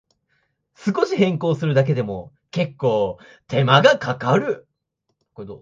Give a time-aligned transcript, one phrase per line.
[0.75, 4.67] 少し変更するだけでも、けっこう手間がかかる